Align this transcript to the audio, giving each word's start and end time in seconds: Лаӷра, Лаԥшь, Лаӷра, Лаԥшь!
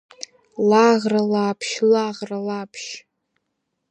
Лаӷра, 0.69 1.21
Лаԥшь, 1.31 1.73
Лаӷра, 1.91 2.39
Лаԥшь! 2.47 2.89